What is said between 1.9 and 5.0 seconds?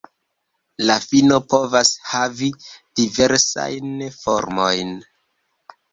havi diversajn formojn.